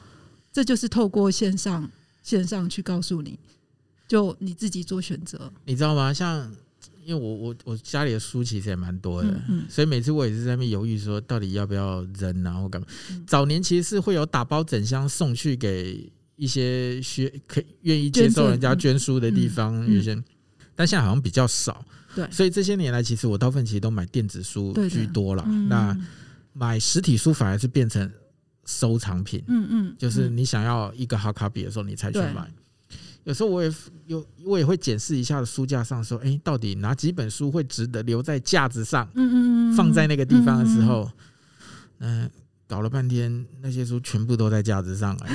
[0.52, 1.90] 这就是透过线上
[2.22, 3.38] 线上去告诉你，
[4.06, 5.52] 就你自己做选择。
[5.64, 6.12] 你知道吗？
[6.12, 6.52] 像。
[7.04, 12.86] 因为我我我家里的书其实也蛮多的，所以每次我也是在那边犹豫说，到底要不要扔然后干嘛。
[13.26, 20.14] 早年其实是会有打包整箱送去给一些学可愿意接受人家捐书的地方，有些，
[20.74, 21.84] 但现在好像比较少。
[22.14, 25.44] 对，所以这些年来，其实我大部分其实都买电子书居多了。
[25.68, 25.96] 那
[26.52, 28.10] 买实体书反而是变成
[28.66, 29.42] 收藏品。
[29.46, 32.50] 嗯嗯，就是你想要一个好卡比的时候，你才去买。
[33.24, 33.72] 有时候我也
[34.06, 39.08] 有，我也会检视一下书架上，说，哎，到底哪几本书会值得留在架子上？
[39.14, 41.08] 嗯嗯放在那个地方的时候，
[42.00, 42.28] 嗯，
[42.66, 45.26] 搞了半天，那些书全部都在架子上了，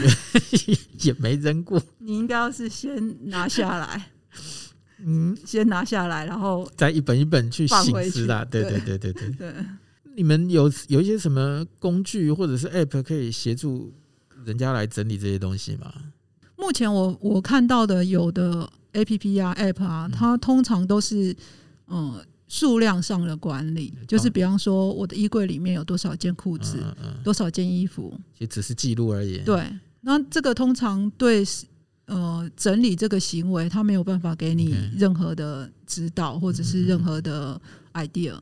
[1.01, 1.81] 也没扔过。
[1.99, 4.11] 你应该要是先拿下来，
[5.05, 8.45] 嗯，先拿下来，然后再一本一本去醒思啦。
[8.45, 8.97] 对对对。
[8.97, 9.53] 对对对。
[10.15, 13.93] 你们有有一些什么工具或者是 App 可以协助
[14.45, 15.93] 人家来整理这些东西吗？
[16.55, 21.35] 目前我我看到的有的 A P P 啊 App 啊，它通常都是
[21.85, 26.83] 嗯数量上的管理，就是比方说我的衣柜里面有多少件裤子，
[27.23, 29.37] 多少件衣服，其实只是记录而已。
[29.43, 29.63] 对，
[30.01, 31.43] 那这个通常对
[32.07, 37.61] 呃整理这个行为，他没有办法给你任何的指导或者是任何的
[37.93, 38.37] idea。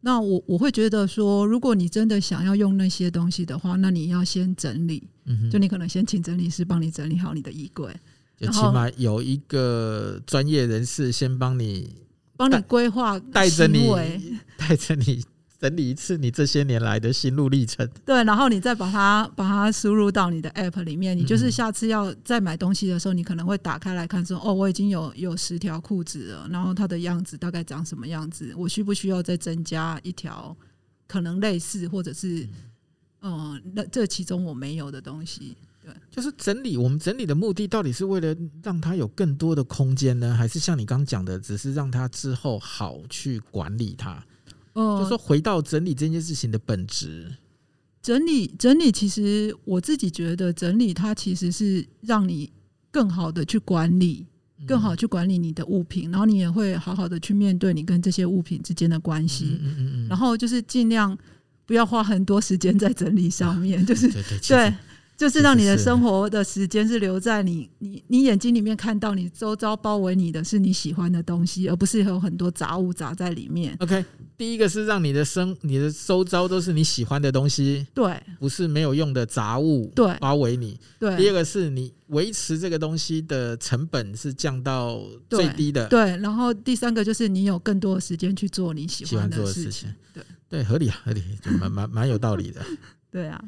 [0.00, 5.02] 那我我会觉得说，如果你真的想要用那些东西的话，那你要先整理。
[5.28, 7.92] 嗯就你可能先请整理师帮你整理好你的衣柜，
[8.38, 11.92] 就起码有一个专业人士先帮你
[12.36, 13.90] 帮你规划，带着你
[14.56, 15.24] 带着你
[15.58, 17.88] 整理一次你这些年来的心路历程。
[18.04, 21.16] 对，然后你再把它把它输入到你的 App 里面。
[21.16, 28.54] 你就是下次要再买东西的时候，你可能会打开来看说，哦，我已经有有十条裤子了，然后它的样子大概长什么样子？
[28.56, 30.56] 我需不需要再增加一条？
[31.06, 32.48] 可能类似，或者是。
[33.22, 36.76] 嗯，那这其中我没有的东西，对，就是整理。
[36.76, 44.24] 我们整理的目的到底是为了让它有更多的空间呢，还是像你刚讲的，只是让它之后好去管理它？
[44.76, 47.26] 哦、嗯，就说回到整理这件事情的本质。
[48.00, 52.52] 整理整理，其实我自己觉得，整理它其实是让你
[52.90, 54.26] 更好的去管理，
[54.66, 59.58] 更好去管理你的物品，然后你也会好好的去面对你跟这些物品之间的关系。
[59.60, 61.18] 嗯嗯嗯嗯，然后就是尽量。
[61.68, 64.08] 不要花很多时间在整理上面，就是
[64.46, 64.72] 对，
[65.16, 73.74] 就是让你的生活的时间是留在你你你眼睛里面看到你周遭包围你的是你喜欢的东西，而不是有很多杂物杂在里面。
[73.80, 74.04] OK，
[74.36, 80.78] 第一个是让你的生你的周遭都是你喜欢的东西，对，不是没有用的杂物，对，包围你。
[80.98, 85.00] 对，第二个是你维持这个东西的成本是降到
[85.30, 86.10] 最低的，对。
[86.10, 90.22] 对，然后第三个就是你有更多的时间去做你喜欢的事情，对。
[90.48, 92.60] 对，合理啊，合理，就蛮蛮蛮有道理的。
[93.10, 93.42] 对啊，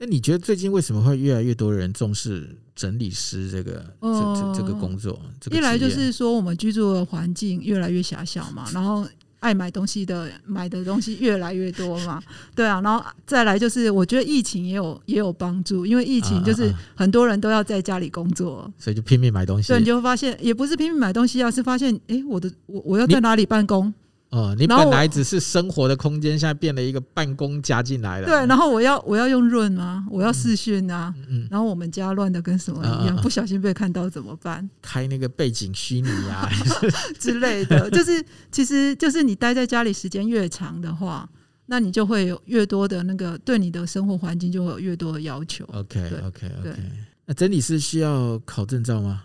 [0.00, 5.20] 那你觉得最近为什么会越来越多人重视整理师这个、呃、这这这个工作？
[5.40, 9.04] 这个、一来就是说我们居住的环境越来越狭小嘛，然后
[9.40, 12.22] 爱买东西的买的东西越来越多嘛。
[12.54, 19.66] 对啊，然后再来就是我觉得疫情也有也有帮助，因为疫情就是很多人都要在家里工作，啊啊啊所以就拼命买东西。
[19.66, 23.92] 对，你就会发现也不是拼命买东西，啊是发现哎，我的我我要在哪里办公？
[24.30, 28.26] 哦，你本来只是生活的空间，现在变了一个办公加进来了。
[28.26, 34.68] 对，然后我要我要用润啊，我要视讯啊，嗯嗯、然后我们家乱的跟什么一样，啊、不小心被看到怎么办？
[34.82, 36.46] 开那个背景虚拟啊
[37.18, 41.26] 之类的，就是其实就是你待在家里时间越长的话，
[41.66, 45.64] 那你就会有越多的那个对你的生活环境就会有越多的要求。
[45.72, 46.76] OK OK OK，
[47.24, 49.22] 那整理师需要考证照吗？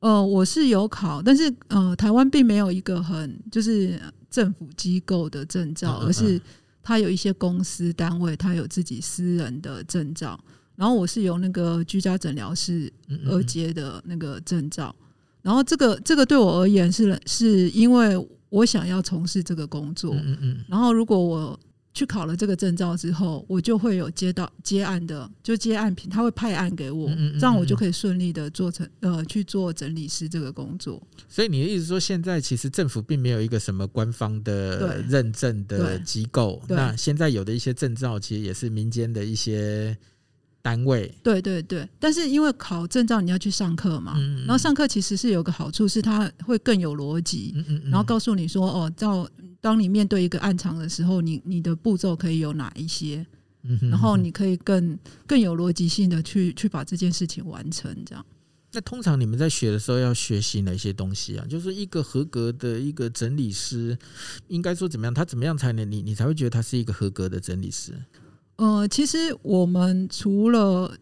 [0.00, 3.98] 呃，我是有考，但是呃，台湾并没有一个很就是。
[4.30, 6.40] 政府机构的证照，而是
[6.84, 10.38] 他有一些公司单位，他有自己私人的证照。
[10.76, 12.92] 然后我是有那个居家诊疗室
[13.26, 14.94] 二阶的那个证照。
[15.42, 18.16] 然后这个这个对我而言是是因为
[18.50, 20.14] 我想要从事这个工作。
[20.68, 21.58] 然后如果我
[21.92, 31.02] 去考了这个证照之后，我就会有接到接案的，就接案品，他会派案给我，这样我就可以顺利的做成呃去做整理师这个工作。
[31.28, 39.96] 所以你的意思说，现在其实政府并没有一个什么官方的认证的机构，那现在有的一些证照，其实也是民间的一些。
[40.62, 47.54] 单位对对对，但是因为考证照你要去上课嘛，嗯嗯，然后上课其实是有个好处，是它会更有逻辑，
[47.84, 49.28] 然后告诉你说哦，到
[49.60, 53.26] 当你面对一个暗场的时候，你你的步骤可以有哪一些？
[53.62, 58.24] 嗯，然后你可以更更有逻辑性的去去把这件事情完成，这样。
[58.72, 61.44] 那通常你们在学的时候要学习哪些东西啊？
[61.48, 63.98] 就是一个合格的一个整理师，
[64.48, 65.12] 应该说怎么样？
[65.12, 67.92] 他怎么样才能你你才会觉得他是一个合格的整理师？
[68.60, 70.94] 呃，其实我们除了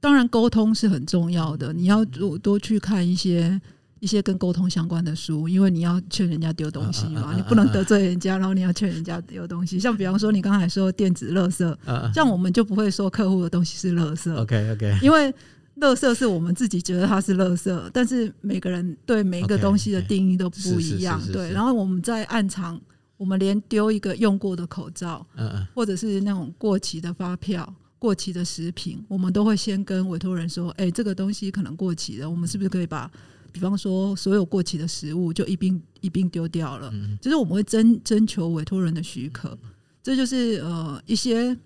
[0.00, 3.60] 当然沟通是很重要的，你要多多去看一些
[4.00, 9.78] 一些跟沟通相关的书，因为你要劝人家丢东西嘛，你不能得罪人家，然后你要劝人家丢东西。
[9.78, 14.34] 像比方说你刚才说电子垃圾，像我们就不会说客户的东西是垃圾。
[14.34, 15.32] OK OK，因为。
[15.80, 21.20] 垃圾是我们自己觉得它是垃圾，但是每个人对每一个东西的定义都不一样。
[21.32, 22.80] 对，然后我们在暗场，
[23.16, 25.26] 我们连丢一个用过的口罩，
[25.74, 33.10] 或者是那种过期的发票、过期的食品，我们都会先跟委托人说：“哎，这个东西可能过期了，我们是不是可以把，
[33.52, 39.58] 比方说所有过期的食物就一并一并丢掉了？”就是我们会征征求委托人的许可，
[40.02, 41.56] 这就是呃一些。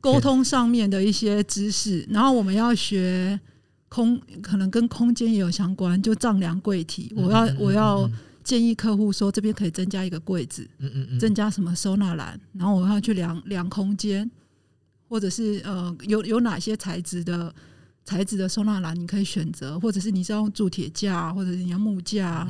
[0.00, 3.38] 沟通上面的一些知识，然后我们要学
[3.88, 7.12] 空，可能跟空间也有相关，就丈量柜体。
[7.16, 8.08] 我要我要
[8.48, 10.66] 建议客户说，这边可以增加一个柜子，
[11.20, 14.28] 增加什么收纳篮，然后我要去量量空间，
[15.08, 17.54] 或者是呃有有哪些材质的
[18.04, 22.48] 材质的收纳篮你可以选择，或者是你是要用铸铁架，或者是你要木架，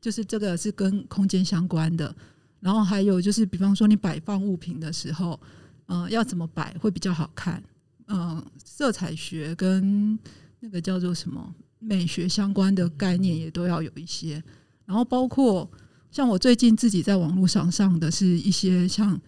[0.00, 2.14] 就是这个是跟空间相关的。
[2.60, 5.38] 然后还有就是，比方说你摆放物品的时候。
[5.86, 7.62] 嗯、呃，要怎么摆会比较好看？
[8.06, 10.18] 嗯、呃，色彩学跟
[10.60, 14.42] 那个叫做什么美学相关的概念也都要有一些。
[14.86, 15.70] 然后包括
[16.10, 19.20] 像我最近自己在网络上上的是一些像，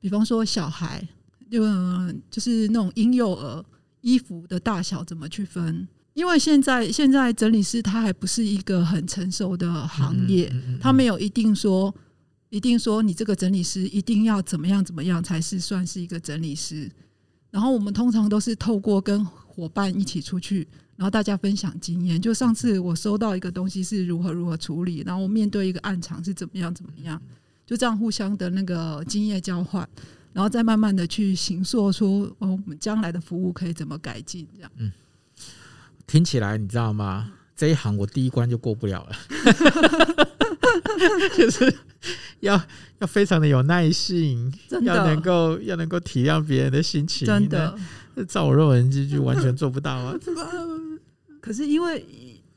[0.00, 1.06] 比方说小孩，
[1.50, 1.62] 就
[2.30, 3.64] 就是那种婴幼儿
[4.00, 5.86] 衣服的大小怎么去分？
[6.14, 11.94] 因为现在现在整理师他还不是一个很成熟的行业，他没有一定说。
[12.50, 16.90] 一定说你这个整理师一定要怎么样怎么样才是算是一个整理师。
[17.50, 22.20] 然后我们通常都是透过跟伙伴一起出去，然后大家分享经验。
[22.20, 27.20] 就上次我收到一个东西是如何如何处理，然后我面对一个暗场是怎么样怎么样，
[27.66, 29.88] 就这样互相的那个经验交换，
[30.32, 34.70] 然后再慢慢的去形塑出哦，我们将来的服务可以怎么改进这样。
[34.76, 34.92] 嗯，
[36.06, 37.32] 听起来你知道吗？
[37.58, 39.16] 这一行我第一关就过不了了，
[41.36, 41.74] 就是
[42.38, 42.54] 要
[43.00, 47.76] 要非常的有耐性，要能够要能够体谅别人的心情，真的，
[48.28, 50.14] 照我肉人机就完全做不到啊！
[51.42, 52.06] 可是因为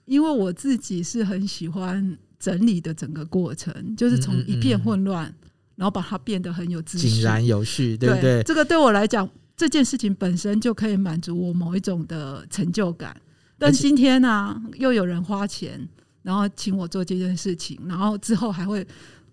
[0.06, 5.34] 因为我自己是很喜欢整理的整个过程，就是从一片混乱，
[5.76, 8.44] 然后把它变得很有秩序、井然有序，对不对？
[8.44, 9.28] 这个对我来讲，
[9.58, 13.20] 这件事情本身就可以满足我某一种的成就感。
[13.62, 15.88] 但今天呢、啊，又有人花钱，
[16.24, 18.86] 然后请我做这件事情，然后之后还会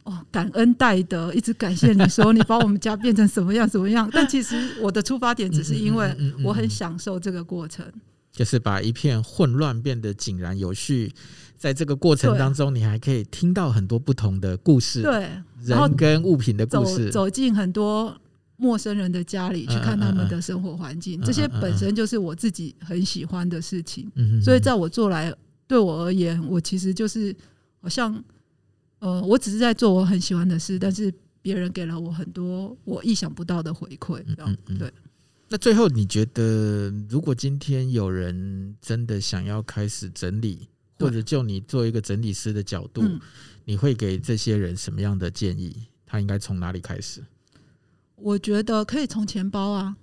[0.05, 4.07] 哦感恩戴德，一直感谢你说你把我们家变成什么样什么样。
[4.13, 6.15] 但其实我的出发点只是因为
[6.45, 7.91] 我很享受这个过程，
[8.31, 11.11] 就是把一片混乱变得井然有序。
[11.57, 15.29] 在这个过程当中，你还可以听到很多不同的故事，对，
[15.65, 18.17] 人跟物品的故事，走走进很多。
[18.59, 24.11] 陌生人的家里去看他们的生活环境，这些本身就是我自己很喜欢的事情。
[24.43, 25.33] 所以在我做来，
[25.67, 27.35] 对我而言，我其实就是
[27.81, 28.23] 好像，
[28.99, 34.23] 呃，我只是在做我很喜欢的事，但是别人给了我很多我意想不到的回馈。
[34.79, 34.93] 对。
[35.51, 43.03] 那最后，你觉得如果今天有人真的想要开始整理，或者就你做一个整理师的角度，
[43.65, 45.87] 你会给这些人什么样的建议？
[46.05, 47.23] 他应该从哪里开始？
[48.21, 49.97] 我觉得可以从钱包啊，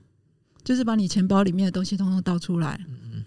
[0.63, 2.79] 就是把你钱包里面的东西通通倒出来，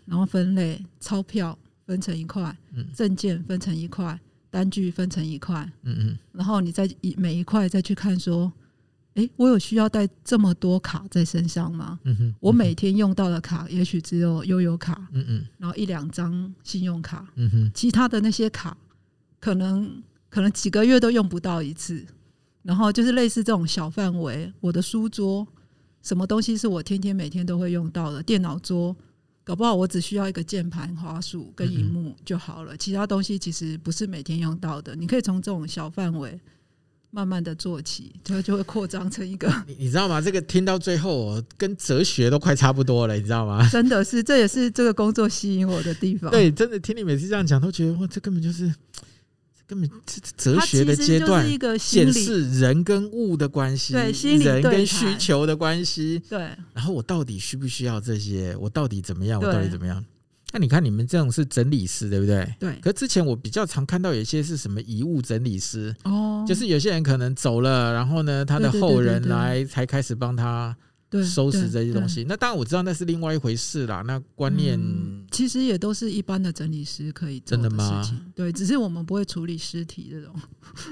[0.07, 2.57] 然后分类，钞票分成一块，
[2.95, 4.19] 证件分成一块，
[4.51, 5.71] 单据分成一块，
[6.33, 8.51] 然后你再一每一块再去看说，
[9.15, 11.99] 哎，我有需要带这么多卡在身上吗？
[12.41, 15.09] 我每天用到的卡也许只有悠游卡，
[15.59, 17.27] 然后一两张信用卡，
[17.75, 18.77] 其他的那些卡
[19.39, 22.05] 可能可能几个月都用不到一次。
[22.69, 25.49] 然后就是类似这种小范围，我的书桌，
[26.03, 28.23] 什么东西是我天天每天都会用到的？
[28.23, 28.95] 电脑桌，
[29.43, 32.77] 搞不好我只需要一个键盘、滑鼠跟荧幕就好了。
[32.77, 34.95] 其他东西其实不是每天用到的。
[34.95, 36.39] 你可以从这种小范围
[37.11, 39.51] 慢慢的做起，它就会扩张成一个。
[39.67, 40.21] 你你知道吗？
[40.21, 43.67] 这个听到最后，跟哲学都快差不多了，你知道吗？
[43.73, 46.31] 真的是，这也是这个工作吸引我的地方。
[46.31, 48.71] 对，真的听你每次这样讲，都觉得哇，这根本就是。
[49.69, 49.91] 根本
[50.35, 51.47] 哲学的阶段，
[51.79, 56.39] 显示人跟物的关系，对，人跟需求的关系，对。
[56.73, 58.57] 然后我到底需不需要这些？
[58.59, 59.39] 我到底怎么样？
[59.39, 60.03] 我到底怎么样？
[60.55, 62.51] 那你看你们这种是整理师，对不对？
[62.59, 62.75] 对。
[62.81, 70.75] 可之前我比较常看到有一些是什么遗物整理师，哦，就是有些人可能走了，然后呢，他的后人来才开始帮他
[71.25, 72.25] 收拾这些东西。
[72.29, 74.03] 那当然我知道那是另外一回事啦。
[74.07, 77.71] 那观念、嗯、其实也都是一般的整理师可以做的事情。
[77.71, 78.33] 真的吗？
[78.35, 80.35] 对，只是我们不会处理尸体这种。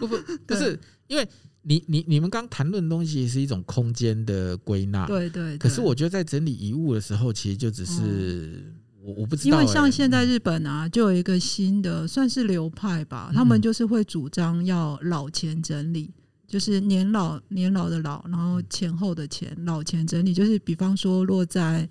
[0.01, 1.29] 不不，不 是因为
[1.63, 5.07] 你你你们刚谈论的东西是一种空间的归纳。
[5.07, 5.59] 对，对对。
[5.59, 8.01] 可是我觉得在整理遗物的时候，其实就只是。
[8.03, 8.75] 嗯
[9.07, 16.11] 我我不知道、欸，因为像现在日本啊，就有一个新的算是流派吧，他们就是会主张要老前整理，
[16.47, 21.89] 就是年老年老的老，然后前后的前老前整理，就是比方说落在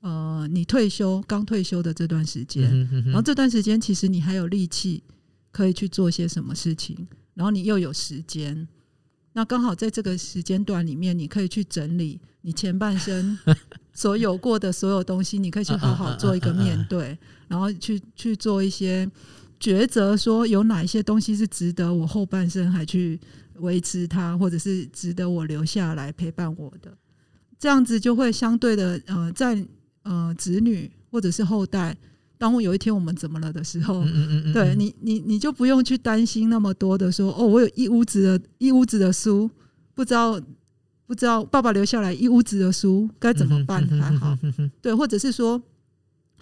[0.00, 5.02] 呃你退休刚退休的这段时间，然后这段时间其实你还有力气
[5.50, 8.68] 可以去做些什么事情，然后你又有时间，
[9.32, 13.38] 那刚好在这个时间段里面，你可以去整理你前半生。
[13.96, 19.08] 所有过的所有东西，你可以去好好做一个面对，然后去去做一些
[19.60, 23.18] 抉择，说有哪一些东西是值得我后半生还去
[23.56, 26.96] 维持它，或者是值得我留下来陪伴我的。
[27.58, 29.64] 这样子就会相对的，呃，在
[30.02, 31.96] 呃子女或者是后代，
[32.36, 34.04] 当我有一天我们怎么了的时候，
[34.52, 39.50] 对你，你你就不用去担心那么多的说，哦，我有一屋子的一屋子的书，
[39.94, 40.40] 不知道。
[41.06, 44.34] 不知道爸爸留下来一屋子的书该怎么办才好，
[44.80, 45.62] 对，或者是说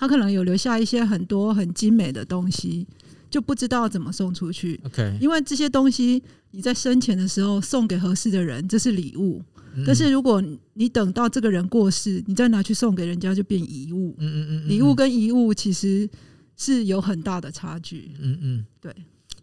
[0.02, 2.84] 他可能有留下一些很多很精美的东西，
[3.30, 4.80] 就不知道怎么送出去。
[4.84, 9.40] OK，因为这些东西你在生前的时候送给合适的人，这是礼物。
[9.86, 10.42] 但是如果
[10.74, 14.12] 你等到这个人过世，你再拿去送给人家，就变遗物。
[14.18, 16.10] 嗯嗯嗯，礼物跟遗物其实
[16.56, 18.10] 是有很大的差距。
[18.18, 18.92] 嗯嗯，对。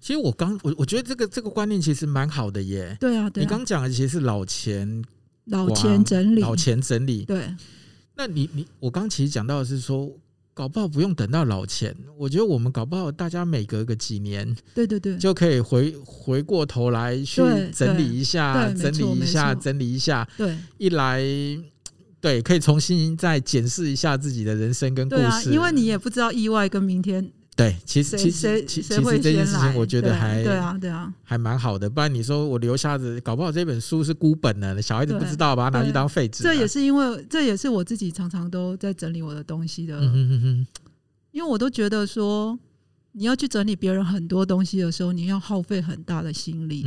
[0.02, 2.98] 其实我刚我我觉得这个这个观念其实蛮好的耶。
[3.00, 5.02] 对啊，对啊，你刚讲的其实是老钱
[5.46, 7.24] 老钱整理，老钱整理。
[7.24, 7.56] 对，
[8.18, 10.12] 那你你我刚其实讲到的是说，
[10.60, 17.42] 搞不好不用等到老钱，我觉得我们搞不好大家每隔个几年，对对对，就可以回回过头来去
[17.74, 20.28] 整理一下，整理一下，整理一下。
[20.36, 21.24] 对，一来
[22.20, 25.22] 对，可以重新再检视一下自己的人生跟故事。
[25.22, 27.32] 对啊，因为你也不知道意外跟明天。
[27.60, 31.90] 对，其实其实其实这件事情，我觉得还对啊对啊，还蛮好的。
[31.90, 36.42] 不然你说我留下的，搞不好这本书是孤本呢，小孩子不知道，把它拿去当废纸。
[36.42, 40.00] 这也是因为，这也是我自己常常都在整理我的东西的。
[41.32, 42.58] 因为我都觉得说，
[43.12, 46.86] 你要去整理别人很多东西的时候，你要耗费很大的心力。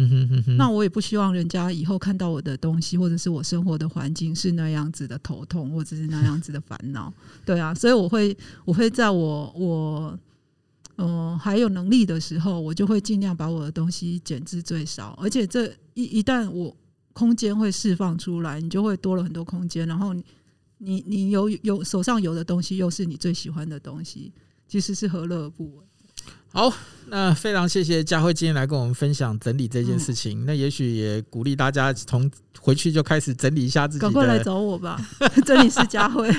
[0.56, 7.12] 那我也不希望人家以后看到我的东西，或者是我生活的环境是那样子的头痛，或者是那样子的烦恼。
[7.44, 10.18] 对啊，所以我会，我会在我我。
[10.96, 15.18] 嗯，还有能力的时候，我就会尽量把我的东西减至最少。
[15.20, 16.76] 而且这一一旦我
[17.12, 19.86] 空间会释放出来，你就会多了很多空间。
[19.88, 20.24] 然后你
[20.78, 24.32] 你你有有手上有的东西，又是你最喜欢的东西，
[24.68, 25.84] 其实是何乐而不为？
[26.52, 26.72] 好，
[27.06, 30.42] 那非常谢谢佳慧今天来跟我们分享整理这件事情。
[30.42, 32.30] 嗯、那也许也鼓励大家从
[32.60, 34.00] 回去就开始整理一下自己。
[34.00, 35.00] 赶快来找我吧，
[35.46, 36.30] 这里是佳慧。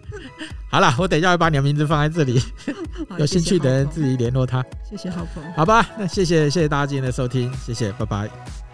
[0.70, 2.40] 好了，我等一下会把你的名字放在这里，
[3.18, 4.62] 有兴趣的人自己联络他。
[4.88, 5.42] 谢谢顥鹏。
[5.54, 8.65] 好吧，那谢谢谢谢大家今天的收听，谢谢，拜拜。